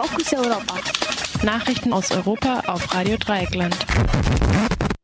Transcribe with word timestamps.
Fokus 0.00 0.32
Europa. 0.32 0.74
Nachrichten 1.44 1.92
aus 1.92 2.10
Europa 2.10 2.62
auf 2.68 2.94
Radio 2.94 3.18
Dreieckland. 3.18 3.76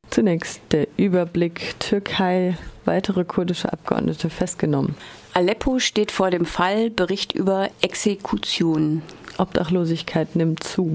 Zunächst 0.09 0.63
der 0.71 0.89
Überblick 0.97 1.79
Türkei, 1.81 2.57
weitere 2.87 3.25
kurdische 3.25 3.71
Abgeordnete 3.71 4.31
festgenommen. 4.31 4.95
Aleppo 5.35 5.81
steht 5.81 6.13
vor 6.13 6.31
dem 6.31 6.47
Fall, 6.47 6.89
Bericht 6.89 7.33
über 7.33 7.69
Exekutionen. 7.83 9.03
Obdachlosigkeit 9.37 10.35
nimmt 10.35 10.65
zu. 10.65 10.95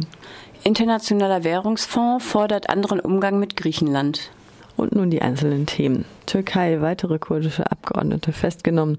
Internationaler 0.64 1.44
Währungsfonds 1.44 2.26
fordert 2.26 2.72
anderen 2.72 3.02
Umgang 3.02 3.38
mit 3.38 3.56
Griechenland. 3.56 4.32
Und 4.78 4.96
nun 4.96 5.12
die 5.12 5.22
einzelnen 5.22 5.68
Themen. 5.68 6.06
Türkei 6.26 6.82
weitere 6.82 7.20
kurdische 7.20 7.70
Abgeordnete 7.72 8.32
festgenommen. 8.32 8.98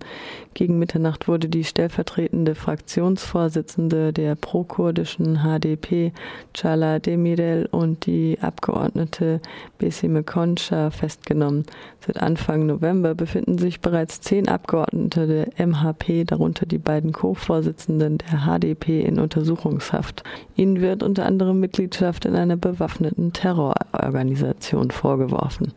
Gegen 0.54 0.78
Mitternacht 0.78 1.28
wurde 1.28 1.48
die 1.48 1.64
stellvertretende 1.64 2.54
Fraktionsvorsitzende 2.54 4.12
der 4.12 4.34
prokurdischen 4.34 5.38
HDP, 5.38 6.12
Chala 6.54 6.98
Demirel, 6.98 7.68
und 7.70 8.06
die 8.06 8.38
Abgeordnete 8.40 9.40
Besime 9.78 10.22
Konca 10.22 10.90
festgenommen. 10.90 11.64
Seit 12.04 12.20
Anfang 12.20 12.66
November 12.66 13.14
befinden 13.14 13.58
sich 13.58 13.80
bereits 13.80 14.20
zehn 14.20 14.48
Abgeordnete 14.48 15.26
der 15.26 15.66
MHP, 15.66 16.24
darunter 16.24 16.66
die 16.66 16.78
beiden 16.78 17.12
Co-Vorsitzenden 17.12 18.18
der 18.18 18.40
HDP, 18.40 19.02
in 19.02 19.18
Untersuchungshaft. 19.18 20.24
Ihnen 20.56 20.80
wird 20.80 21.02
unter 21.02 21.26
anderem 21.26 21.60
Mitgliedschaft 21.60 22.24
in 22.24 22.34
einer 22.34 22.56
bewaffneten 22.56 23.32
Terrororganisation 23.32 24.90
vorgeworfen. 24.90 25.72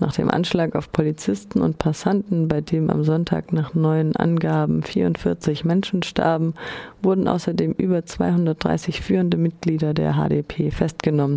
Nach 0.00 0.14
dem 0.14 0.30
Anschlag 0.30 0.76
auf 0.76 0.90
Polizisten 0.92 1.60
und 1.60 1.76
Passanten, 1.76 2.48
bei 2.48 2.62
dem 2.62 2.88
am 2.88 3.04
Sonntag 3.04 3.52
nach 3.52 3.74
neuen 3.74 4.16
Angaben 4.16 4.82
44 4.82 5.66
Menschen 5.66 6.02
starben, 6.02 6.54
wurden 7.02 7.28
außerdem 7.28 7.74
über 7.74 8.06
230 8.06 9.02
führende 9.02 9.36
Mitglieder 9.36 9.92
der 9.92 10.14
HDP 10.14 10.70
festgenommen. 10.70 11.36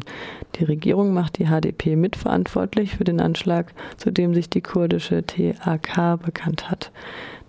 Die 0.56 0.64
Regierung 0.64 1.14
macht 1.14 1.40
die 1.40 1.48
HDP 1.48 1.98
mitverantwortlich 1.98 2.96
für 2.96 3.04
den 3.04 3.20
Anschlag, 3.20 3.74
zu 3.98 4.12
dem 4.12 4.34
sich 4.34 4.50
die 4.50 4.62
kurdische 4.62 5.26
TAK 5.26 6.22
bekannt 6.24 6.72
hat. 6.72 6.94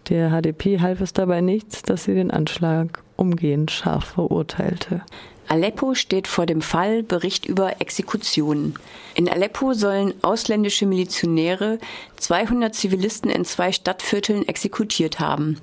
Der 0.08 0.30
HDP 0.30 0.80
half 0.80 1.00
es 1.00 1.12
dabei 1.12 1.40
nichts, 1.40 1.82
dass 1.82 2.04
sie 2.04 2.14
den 2.14 2.32
Anschlag 2.32 3.04
umgehend 3.16 3.70
scharf 3.70 4.04
verurteilte. 4.04 5.02
Aleppo 5.48 5.94
steht 5.94 6.26
vor 6.26 6.46
dem 6.46 6.62
Fall 6.62 7.02
Bericht 7.02 7.46
über 7.46 7.80
Exekutionen. 7.80 8.74
In 9.14 9.28
Aleppo 9.28 9.74
sollen 9.74 10.14
ausländische 10.22 10.86
Milizionäre 10.86 11.78
200 12.16 12.74
Zivilisten 12.74 13.30
in 13.30 13.44
zwei 13.44 13.70
Stadtvierteln 13.70 14.48
exekutiert 14.48 15.20
haben. 15.20 15.60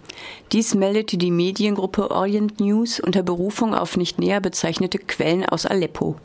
Dies 0.52 0.76
meldete 0.76 1.18
die 1.18 1.32
Mediengruppe 1.32 2.12
Orient 2.12 2.60
News 2.60 3.00
unter 3.00 3.24
Berufung 3.24 3.74
auf 3.74 3.98
nicht 3.98 4.20
näher 4.20 4.40
bezeichnete 4.40 5.00
Quellen 5.00 5.46
aus 5.46 5.66
Aleppo. 5.66 6.16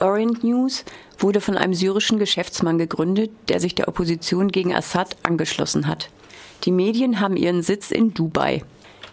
Orient 0.00 0.42
News 0.42 0.84
wurde 1.18 1.40
von 1.40 1.56
einem 1.56 1.74
syrischen 1.74 2.18
Geschäftsmann 2.18 2.78
gegründet, 2.78 3.30
der 3.48 3.60
sich 3.60 3.74
der 3.74 3.88
Opposition 3.88 4.48
gegen 4.48 4.74
Assad 4.74 5.16
angeschlossen 5.22 5.86
hat. 5.86 6.10
Die 6.64 6.72
Medien 6.72 7.20
haben 7.20 7.36
ihren 7.36 7.62
Sitz 7.62 7.90
in 7.90 8.12
Dubai. 8.14 8.62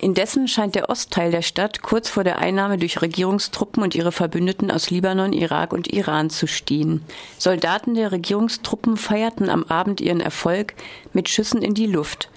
Indessen 0.01 0.47
scheint 0.47 0.73
der 0.73 0.89
Ostteil 0.89 1.29
der 1.29 1.43
Stadt 1.43 1.83
kurz 1.83 2.09
vor 2.09 2.23
der 2.23 2.39
Einnahme 2.39 2.79
durch 2.79 3.03
Regierungstruppen 3.03 3.83
und 3.83 3.93
ihre 3.93 4.11
Verbündeten 4.11 4.71
aus 4.71 4.89
Libanon, 4.89 5.31
Irak 5.31 5.73
und 5.73 5.93
Iran 5.93 6.31
zu 6.31 6.47
stehen. 6.47 7.03
Soldaten 7.37 7.93
der 7.93 8.11
Regierungstruppen 8.11 8.97
feierten 8.97 9.47
am 9.47 9.63
Abend 9.65 10.01
ihren 10.01 10.19
Erfolg 10.19 10.73
mit 11.13 11.29
Schüssen 11.29 11.61
in 11.61 11.75
die 11.75 11.85
Luft, 11.85 12.29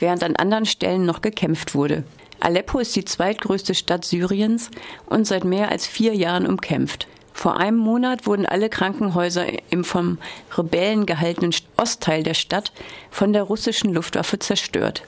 während 0.00 0.24
an 0.24 0.34
anderen 0.34 0.66
Stellen 0.66 1.06
noch 1.06 1.22
gekämpft 1.22 1.76
wurde. 1.76 2.02
Aleppo 2.40 2.80
ist 2.80 2.96
die 2.96 3.04
zweitgrößte 3.04 3.76
Stadt 3.76 4.04
Syriens 4.04 4.68
und 5.06 5.24
seit 5.24 5.44
mehr 5.44 5.70
als 5.70 5.86
vier 5.86 6.16
Jahren 6.16 6.48
umkämpft. 6.48 7.06
Vor 7.32 7.58
einem 7.58 7.78
Monat 7.78 8.26
wurden 8.26 8.44
alle 8.44 8.68
Krankenhäuser 8.68 9.46
im 9.70 9.84
vom 9.84 10.18
Rebellen 10.56 11.06
gehaltenen 11.06 11.54
Ostteil 11.76 12.24
der 12.24 12.34
Stadt 12.34 12.72
von 13.12 13.32
der 13.32 13.44
russischen 13.44 13.94
Luftwaffe 13.94 14.40
zerstört. 14.40 15.04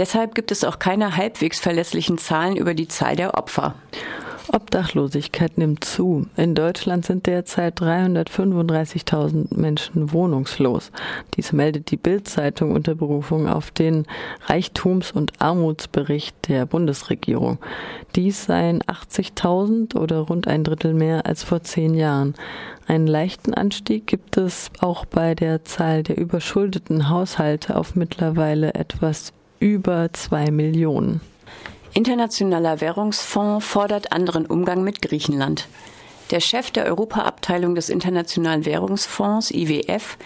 Deshalb 0.00 0.34
gibt 0.34 0.50
es 0.50 0.64
auch 0.64 0.78
keine 0.78 1.18
halbwegs 1.18 1.60
verlässlichen 1.60 2.16
Zahlen 2.16 2.56
über 2.56 2.72
die 2.72 2.88
Zahl 2.88 3.16
der 3.16 3.34
Opfer. 3.34 3.74
Obdachlosigkeit 4.50 5.58
nimmt 5.58 5.84
zu. 5.84 6.24
In 6.38 6.54
Deutschland 6.54 7.04
sind 7.04 7.26
derzeit 7.26 7.78
335.000 7.82 9.54
Menschen 9.54 10.10
wohnungslos. 10.10 10.90
Dies 11.36 11.52
meldet 11.52 11.90
die 11.90 11.98
Bild-Zeitung 11.98 12.72
unter 12.72 12.94
Berufung 12.94 13.46
auf 13.46 13.72
den 13.72 14.06
Reichtums- 14.46 15.12
und 15.12 15.32
Armutsbericht 15.38 16.48
der 16.48 16.64
Bundesregierung. 16.64 17.58
Dies 18.16 18.46
seien 18.46 18.80
80.000 18.80 19.98
oder 19.98 20.20
rund 20.20 20.48
ein 20.48 20.64
Drittel 20.64 20.94
mehr 20.94 21.26
als 21.26 21.44
vor 21.44 21.62
zehn 21.62 21.92
Jahren. 21.92 22.36
Einen 22.86 23.06
leichten 23.06 23.52
Anstieg 23.52 24.06
gibt 24.06 24.38
es 24.38 24.70
auch 24.80 25.04
bei 25.04 25.34
der 25.34 25.66
Zahl 25.66 26.02
der 26.04 26.16
überschuldeten 26.16 27.10
Haushalte 27.10 27.76
auf 27.76 27.96
mittlerweile 27.96 28.72
etwas 28.72 29.34
über 29.60 30.08
zwei 30.12 30.50
Millionen. 30.50 31.20
Internationaler 31.92 32.80
Währungsfonds 32.80 33.64
fordert 33.64 34.10
anderen 34.10 34.46
Umgang 34.46 34.82
mit 34.82 35.02
Griechenland. 35.02 35.68
Der 36.30 36.40
Chef 36.40 36.70
der 36.70 36.86
Europaabteilung 36.86 37.74
des 37.74 37.90
Internationalen 37.90 38.64
Währungsfonds 38.64 39.50
IWF, 39.50 40.16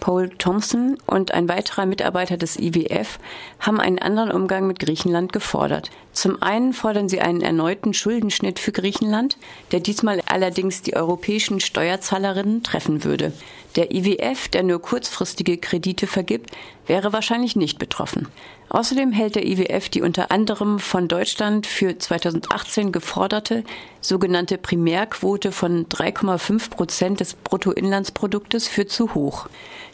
Paul 0.00 0.30
Thompson 0.30 0.96
und 1.06 1.34
ein 1.34 1.48
weiterer 1.48 1.84
Mitarbeiter 1.84 2.36
des 2.36 2.56
IWF 2.58 3.18
haben 3.58 3.80
einen 3.80 3.98
anderen 3.98 4.30
Umgang 4.30 4.66
mit 4.66 4.78
Griechenland 4.78 5.32
gefordert. 5.32 5.90
Zum 6.18 6.42
einen 6.42 6.72
fordern 6.72 7.08
sie 7.08 7.20
einen 7.20 7.42
erneuten 7.42 7.94
Schuldenschnitt 7.94 8.58
für 8.58 8.72
Griechenland, 8.72 9.36
der 9.70 9.78
diesmal 9.78 10.20
allerdings 10.26 10.82
die 10.82 10.96
europäischen 10.96 11.60
Steuerzahlerinnen 11.60 12.64
treffen 12.64 13.04
würde. 13.04 13.32
Der 13.76 13.94
IWF, 13.94 14.48
der 14.48 14.64
nur 14.64 14.82
kurzfristige 14.82 15.58
Kredite 15.58 16.08
vergibt, 16.08 16.50
wäre 16.88 17.12
wahrscheinlich 17.12 17.54
nicht 17.54 17.78
betroffen. 17.78 18.26
Außerdem 18.68 19.12
hält 19.12 19.36
der 19.36 19.46
IWF 19.46 19.90
die 19.90 20.02
unter 20.02 20.32
anderem 20.32 20.80
von 20.80 21.06
Deutschland 21.06 21.68
für 21.68 21.96
2018 21.96 22.90
geforderte 22.90 23.62
sogenannte 24.00 24.58
Primärquote 24.58 25.52
von 25.52 25.86
3,5 25.86 26.70
Prozent 26.70 27.20
des 27.20 27.34
Bruttoinlandsproduktes 27.34 28.66
für 28.66 28.86
zu 28.88 29.14
hoch. 29.14 29.46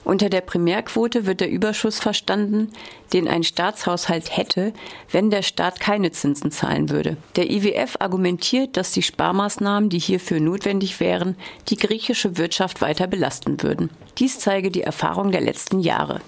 Unter 0.04 0.28
der 0.28 0.42
Primärquote 0.42 1.24
wird 1.24 1.40
der 1.40 1.50
Überschuss 1.50 1.98
verstanden, 1.98 2.70
den 3.14 3.26
ein 3.26 3.42
Staatshaushalt 3.42 4.36
hätte, 4.36 4.74
wenn 5.10 5.30
der 5.30 5.42
Staat 5.42 5.80
keine 5.80 6.12
Zinsen 6.12 6.50
zahlen 6.50 6.90
würde. 6.90 7.16
Der 7.36 7.50
IWF 7.50 7.96
argumentiert, 8.00 8.76
dass 8.76 8.92
die 8.92 9.02
Sparmaßnahmen, 9.02 9.88
die 9.88 9.98
hierfür 9.98 10.40
notwendig 10.40 11.00
wären, 11.00 11.36
die 11.68 11.76
griechische 11.76 12.36
Wirtschaft 12.36 12.82
weiter 12.82 13.06
belasten 13.06 13.62
würden. 13.62 13.88
Dies 14.18 14.38
zeige 14.38 14.70
die 14.70 14.82
Erfahrung 14.82 15.32
der 15.32 15.40
letzten 15.40 15.80
Jahre. 15.80 16.20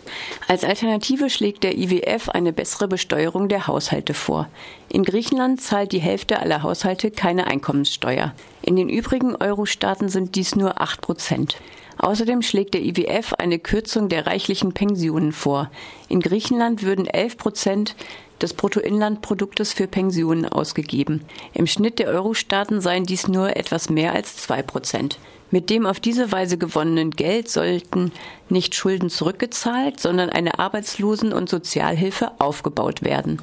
Als 0.48 0.64
Alternative 0.64 1.28
schlägt 1.28 1.62
der 1.62 1.76
IWF 1.76 2.30
eine 2.30 2.52
bessere 2.52 2.88
Besteuerung 2.88 3.48
der 3.48 3.66
Haushalte 3.66 4.14
vor. 4.14 4.48
In 4.88 5.04
Griechenland 5.04 5.60
zahlt 5.60 5.92
die 5.92 6.00
Hälfte 6.00 6.40
aller 6.40 6.62
Haushalte 6.62 7.10
keine 7.10 7.46
Einkommenssteuer. 7.46 8.32
In 8.62 8.74
den 8.74 8.88
übrigen 8.88 9.36
Euro-Staaten 9.36 10.08
sind 10.08 10.34
dies 10.34 10.56
nur 10.56 10.80
acht 10.80 11.00
Prozent. 11.02 11.58
Außerdem 11.98 12.42
schlägt 12.42 12.74
der 12.74 12.82
IWF 12.82 13.34
eine 13.34 13.58
Kürzung 13.58 14.08
der 14.08 14.26
reichlichen 14.26 14.72
Pensionen 14.72 15.32
vor. 15.32 15.70
In 16.08 16.20
Griechenland 16.20 16.82
würden 16.82 17.06
11 17.06 17.36
Prozent 17.36 17.96
des 18.40 18.52
Bruttoinlandproduktes 18.54 19.72
für 19.72 19.86
Pensionen 19.86 20.46
ausgegeben. 20.46 21.22
Im 21.54 21.66
Schnitt 21.66 21.98
der 21.98 22.08
Euro-Staaten 22.08 22.80
seien 22.80 23.04
dies 23.04 23.28
nur 23.28 23.56
etwas 23.56 23.88
mehr 23.88 24.12
als 24.12 24.36
zwei 24.36 24.62
Prozent. 24.62 25.18
Mit 25.50 25.70
dem 25.70 25.86
auf 25.86 26.00
diese 26.00 26.32
Weise 26.32 26.58
gewonnenen 26.58 27.12
Geld 27.12 27.48
sollten 27.48 28.12
nicht 28.48 28.74
Schulden 28.74 29.10
zurückgezahlt, 29.10 30.00
sondern 30.00 30.28
eine 30.28 30.58
Arbeitslosen- 30.58 31.32
und 31.32 31.48
Sozialhilfe 31.48 32.32
aufgebaut 32.38 33.02
werden. 33.02 33.40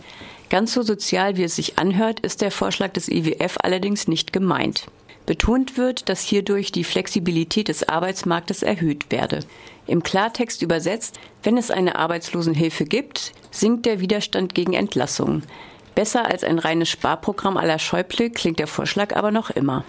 Ganz 0.49 0.73
so 0.73 0.83
sozial, 0.83 1.37
wie 1.37 1.43
es 1.43 1.55
sich 1.55 1.79
anhört, 1.79 2.19
ist 2.19 2.41
der 2.41 2.51
Vorschlag 2.51 2.91
des 2.91 3.07
IWF 3.07 3.57
allerdings 3.63 4.07
nicht 4.07 4.33
gemeint. 4.33 4.85
Betont 5.25 5.77
wird, 5.77 6.09
dass 6.09 6.21
hierdurch 6.21 6.71
die 6.71 6.83
Flexibilität 6.83 7.69
des 7.69 7.87
Arbeitsmarktes 7.87 8.61
erhöht 8.61 9.09
werde. 9.09 9.39
Im 9.87 10.03
Klartext 10.03 10.61
übersetzt, 10.61 11.19
wenn 11.41 11.57
es 11.57 11.71
eine 11.71 11.95
Arbeitslosenhilfe 11.95 12.85
gibt, 12.85 13.33
sinkt 13.51 13.85
der 13.85 13.99
Widerstand 13.99 14.53
gegen 14.53 14.73
Entlassungen. 14.73 15.43
Besser 15.95 16.25
als 16.25 16.43
ein 16.43 16.59
reines 16.59 16.89
Sparprogramm 16.89 17.57
aller 17.57 17.79
Schäuble 17.79 18.29
klingt 18.29 18.59
der 18.59 18.67
Vorschlag 18.67 19.15
aber 19.15 19.31
noch 19.31 19.49
immer. 19.49 19.81